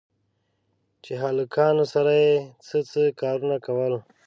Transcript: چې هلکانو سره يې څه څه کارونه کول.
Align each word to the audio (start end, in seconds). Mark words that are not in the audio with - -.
چې 1.03 1.13
هلکانو 1.23 1.85
سره 1.93 2.11
يې 2.23 2.33
څه 2.65 2.77
څه 2.89 3.01
کارونه 3.21 3.57
کول. 3.65 3.93